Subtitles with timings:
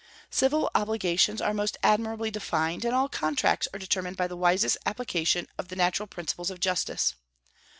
[0.31, 5.47] Civil obligations are most admirably defined, and all contracts are determined by the wisest application
[5.59, 7.13] of the natural principles of justice.